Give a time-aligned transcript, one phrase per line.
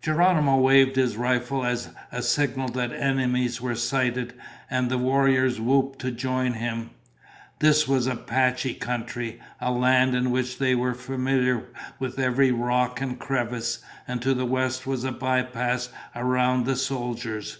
[0.00, 4.32] Geronimo waved his rifle as a signal that enemies were sighted,
[4.70, 6.90] and the warriors whooped to join him.
[7.58, 11.64] This was Apache country, a land in which they were familiar
[11.98, 17.58] with every rock and crevice, and to the west was a bypass around the soldiers.